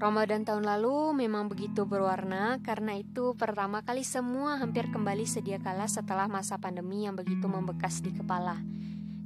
[0.00, 5.84] Ramadan tahun lalu memang begitu berwarna karena itu pertama kali semua hampir kembali sedia kala
[5.84, 8.56] setelah masa pandemi yang begitu membekas di kepala.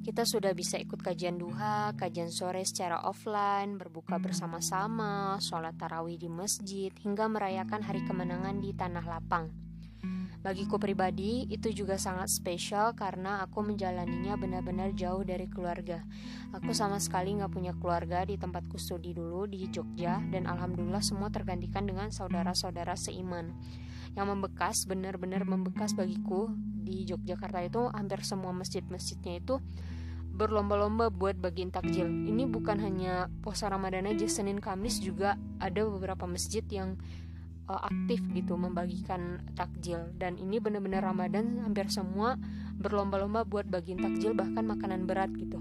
[0.03, 6.27] Kita sudah bisa ikut kajian duha, kajian sore secara offline, berbuka bersama-sama, sholat tarawih di
[6.27, 9.55] masjid, hingga merayakan hari kemenangan di tanah lapang.
[10.45, 16.05] Bagiku pribadi, itu juga sangat spesial karena aku menjalaninya benar-benar jauh dari keluarga.
[16.53, 21.33] Aku sama sekali nggak punya keluarga di tempatku studi dulu di Jogja, dan alhamdulillah semua
[21.33, 23.57] tergantikan dengan saudara-saudara seiman.
[24.13, 29.65] Yang membekas, benar-benar membekas bagiku di Yogyakarta itu hampir semua masjid-masjidnya itu
[30.35, 32.05] berlomba-lomba buat bagiin takjil.
[32.05, 37.01] Ini bukan hanya puasa Ramadan aja, Senin Kamis juga ada beberapa masjid yang
[37.69, 40.13] uh, aktif gitu membagikan takjil.
[40.17, 42.37] Dan ini benar-benar Ramadan hampir semua
[42.77, 45.61] berlomba-lomba buat bagiin takjil bahkan makanan berat gitu.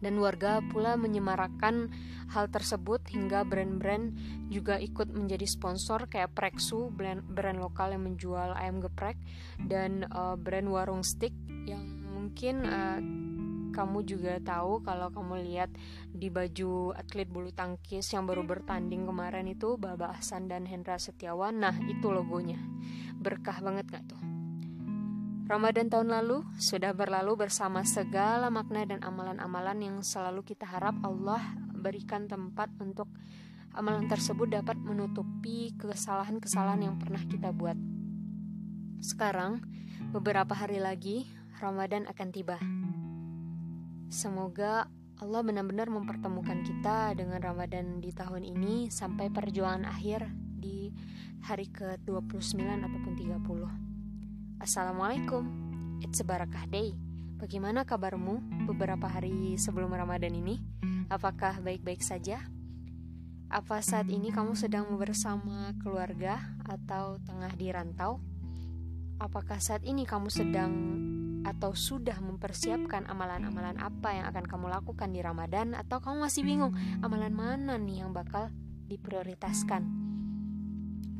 [0.00, 1.92] Dan warga pula menyemarakan
[2.32, 4.16] hal tersebut hingga brand-brand
[4.48, 9.20] juga ikut menjadi sponsor kayak Preksu brand, brand lokal yang menjual ayam geprek
[9.68, 11.36] dan uh, brand warung stick
[11.68, 11.84] yang
[12.16, 12.98] mungkin uh,
[13.70, 15.70] kamu juga tahu kalau kamu lihat
[16.10, 21.62] di baju atlet bulu tangkis yang baru bertanding kemarin itu Baba Ahsan dan Hendra Setiawan
[21.62, 22.58] nah itu logonya
[23.18, 24.20] berkah banget gak tuh
[25.50, 31.42] Ramadan tahun lalu sudah berlalu bersama segala makna dan amalan-amalan yang selalu kita harap Allah
[31.74, 33.10] berikan tempat untuk
[33.74, 37.74] amalan tersebut dapat menutupi kesalahan-kesalahan yang pernah kita buat.
[39.02, 39.64] Sekarang,
[40.14, 41.26] beberapa hari lagi,
[41.58, 42.58] Ramadan akan tiba.
[44.10, 44.90] Semoga
[45.22, 50.26] Allah benar-benar mempertemukan kita dengan Ramadan di tahun ini sampai perjuangan akhir
[50.58, 50.90] di
[51.46, 54.66] hari ke-29 ataupun 30.
[54.66, 55.46] Assalamualaikum.
[56.02, 56.90] It's a barakah day.
[57.38, 60.58] Bagaimana kabarmu beberapa hari sebelum Ramadan ini?
[61.06, 62.42] Apakah baik-baik saja?
[63.46, 68.18] Apa saat ini kamu sedang bersama keluarga atau tengah di rantau?
[69.22, 70.72] Apakah saat ini kamu sedang
[71.44, 76.72] atau sudah mempersiapkan amalan-amalan apa yang akan kamu lakukan di Ramadan atau kamu masih bingung
[77.00, 78.52] amalan mana nih yang bakal
[78.90, 80.10] diprioritaskan.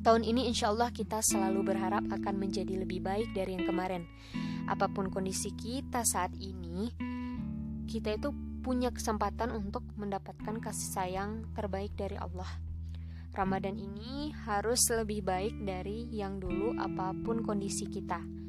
[0.00, 4.08] Tahun ini insya Allah kita selalu berharap akan menjadi lebih baik dari yang kemarin.
[4.64, 6.88] Apa pun kondisi kita saat ini,
[7.84, 8.32] kita itu
[8.64, 12.48] punya kesempatan untuk mendapatkan kasih sayang terbaik dari Allah.
[13.36, 18.39] Ramadan ini harus lebih baik dari yang dulu apa pun kondisi kita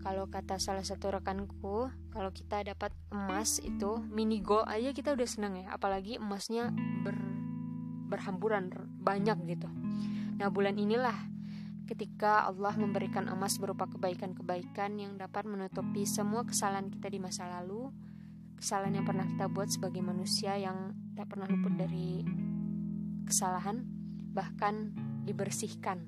[0.00, 5.28] kalau kata salah satu rekanku kalau kita dapat emas itu mini gold aja kita udah
[5.28, 5.76] seneng ya.
[5.76, 6.72] Apalagi emasnya
[7.04, 7.16] ber,
[8.08, 9.68] berhamburan banyak gitu.
[10.40, 11.14] Nah bulan inilah
[11.90, 17.90] ketika Allah memberikan emas berupa kebaikan-kebaikan yang dapat menutupi semua kesalahan kita di masa lalu
[18.62, 22.22] kesalahan yang pernah kita buat sebagai manusia yang tak pernah luput dari
[23.26, 23.82] kesalahan
[24.30, 24.94] bahkan
[25.26, 26.06] dibersihkan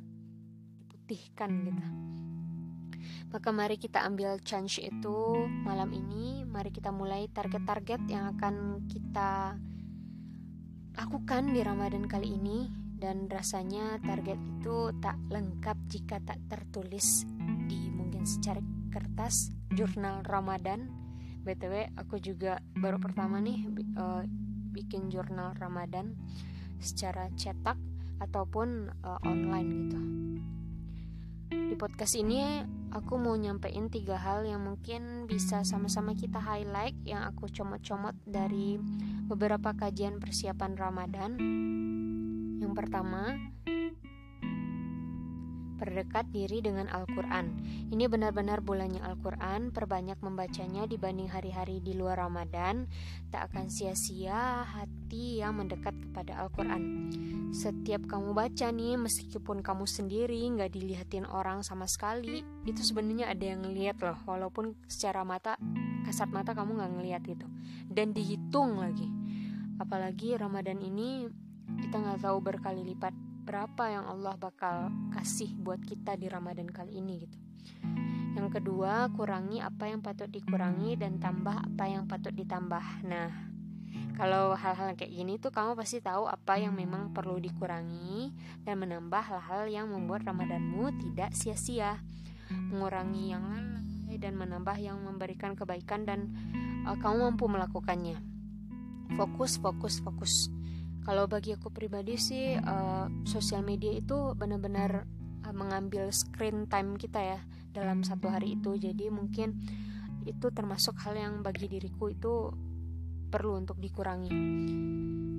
[0.78, 1.82] diputihkan gitu
[3.32, 6.44] maka mari kita ambil chance itu malam ini.
[6.44, 9.56] Mari kita mulai target-target yang akan kita
[10.92, 12.68] lakukan di Ramadan kali ini
[13.00, 17.26] dan rasanya target itu tak lengkap jika tak tertulis
[17.66, 18.60] di mungkin secara
[18.92, 20.86] kertas jurnal Ramadan.
[21.42, 23.66] BTW aku juga baru pertama nih
[23.98, 24.22] uh,
[24.70, 26.14] bikin jurnal Ramadan
[26.78, 27.74] secara cetak
[28.22, 30.00] ataupun uh, online gitu.
[31.52, 32.64] Di podcast ini
[32.96, 38.80] aku mau nyampein tiga hal yang mungkin bisa sama-sama kita highlight yang aku comot-comot dari
[39.28, 41.36] beberapa kajian persiapan Ramadan.
[42.56, 43.36] Yang pertama,
[45.82, 47.58] Perdekat diri dengan Al-Quran.
[47.90, 52.86] Ini benar-benar bulannya Al-Quran Perbanyak membacanya dibanding hari-hari di luar Ramadan.
[53.34, 57.10] Tak akan sia-sia hati yang mendekat kepada Al-Quran.
[57.50, 63.42] Setiap kamu baca nih Meskipun kamu sendiri nggak dilihatin orang sama sekali Itu sebenarnya ada
[63.42, 65.58] yang ngeliat loh Walaupun secara mata
[66.06, 67.50] Kasat mata kamu nggak ngeliat gitu.
[67.90, 69.10] Dan dihitung lagi.
[69.82, 71.26] Apalagi Ramadan ini
[71.82, 77.02] Kita nggak tahu berkali lipat berapa yang Allah bakal kasih buat kita di Ramadan kali
[77.02, 77.38] ini gitu.
[78.38, 83.04] Yang kedua, kurangi apa yang patut dikurangi dan tambah apa yang patut ditambah.
[83.04, 83.28] Nah,
[84.16, 88.32] kalau hal-hal kayak gini tuh kamu pasti tahu apa yang memang perlu dikurangi
[88.64, 92.00] dan menambah hal-hal yang membuat Ramadanmu tidak sia-sia.
[92.48, 93.44] Mengurangi yang
[94.12, 96.32] lalai dan menambah yang memberikan kebaikan dan
[96.84, 98.20] uh, kamu mampu melakukannya.
[99.16, 100.52] Fokus, fokus, fokus
[101.02, 105.06] kalau bagi aku pribadi sih uh, sosial media itu benar-benar
[105.42, 107.40] uh, mengambil screen time kita ya
[107.72, 109.58] dalam satu hari itu jadi mungkin
[110.22, 112.54] itu termasuk hal yang bagi diriku itu
[113.32, 114.30] perlu untuk dikurangi.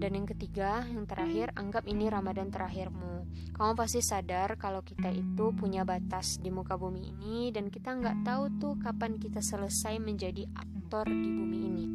[0.01, 3.23] Dan yang ketiga, yang terakhir, anggap ini Ramadan terakhirmu.
[3.53, 8.25] Kamu pasti sadar kalau kita itu punya batas di muka bumi ini dan kita nggak
[8.25, 11.85] tahu tuh kapan kita selesai menjadi aktor di bumi ini.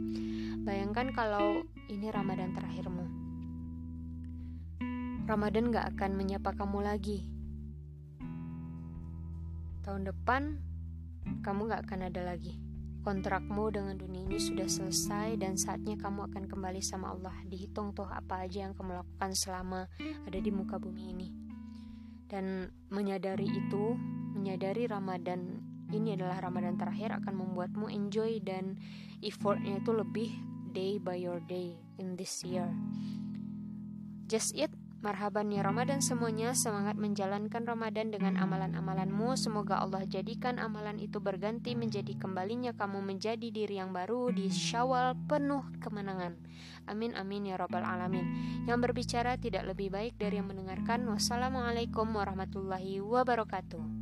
[0.64, 3.27] Bayangkan kalau ini Ramadan terakhirmu.
[5.28, 7.28] Ramadan nggak akan menyapa kamu lagi.
[9.84, 10.56] Tahun depan,
[11.44, 12.56] kamu nggak akan ada lagi.
[13.04, 17.36] Kontrakmu dengan dunia ini sudah selesai dan saatnya kamu akan kembali sama Allah.
[17.44, 21.28] Dihitung tuh apa aja yang kamu lakukan selama ada di muka bumi ini.
[22.24, 24.00] Dan menyadari itu,
[24.32, 25.60] menyadari Ramadan
[25.92, 28.80] ini adalah Ramadan terakhir akan membuatmu enjoy dan
[29.20, 30.32] effortnya itu lebih
[30.72, 32.72] day by your day in this year.
[34.24, 39.38] Just it Marhaban ya Ramadan semuanya, semangat menjalankan Ramadan dengan amalan-amalanmu.
[39.38, 45.14] Semoga Allah jadikan amalan itu berganti menjadi kembalinya kamu menjadi diri yang baru di syawal
[45.30, 46.34] penuh kemenangan.
[46.90, 48.26] Amin amin ya Rabbal Alamin.
[48.66, 51.06] Yang berbicara tidak lebih baik dari yang mendengarkan.
[51.06, 53.97] Wassalamualaikum warahmatullahi wabarakatuh.